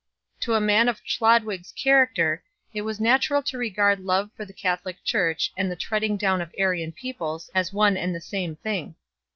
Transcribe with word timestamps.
To 0.39 0.55
a 0.55 0.59
man 0.59 0.89
of 0.89 0.99
Chlod 1.03 1.43
wig 1.43 1.59
s 1.59 1.71
character 1.71 2.43
it 2.73 2.81
was 2.81 2.99
natural 2.99 3.43
to 3.43 3.57
regard 3.59 3.99
love 3.99 4.31
for 4.35 4.45
the 4.45 4.51
Catholic 4.51 4.97
Church 5.03 5.53
and 5.55 5.69
the 5.69 5.75
treading 5.75 6.17
down 6.17 6.41
of 6.41 6.51
Arian 6.57 6.91
peoples 6.91 7.51
as 7.53 7.71
one 7.71 7.97
and 7.97 8.15
the 8.15 8.19
same 8.19 8.55
thing. 8.55 8.95